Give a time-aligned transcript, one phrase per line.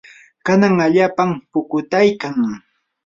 [0.45, 2.35] kanan allaapam pukutaykan.